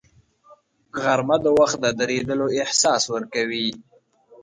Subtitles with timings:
[1.01, 3.67] غرمه د وخت د درېدلو احساس ورکوي